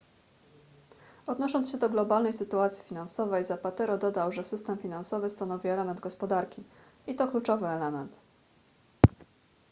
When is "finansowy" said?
4.77-5.29